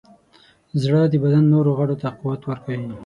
زړه 0.81 0.99
د 1.09 1.15
بدن 1.23 1.43
نورو 1.53 1.71
غړو 1.77 1.95
ته 2.01 2.07
قوت 2.19 2.41
ورکوي. 2.45 2.89